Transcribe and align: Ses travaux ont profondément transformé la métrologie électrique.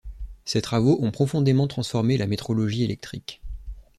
Ses 0.45 0.63
travaux 0.63 0.97
ont 1.03 1.11
profondément 1.11 1.67
transformé 1.67 2.17
la 2.17 2.25
métrologie 2.25 2.83
électrique. 2.83 3.39